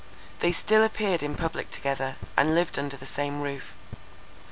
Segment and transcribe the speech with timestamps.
[0.39, 3.73] They still appeared in public together, and lived under the same roof.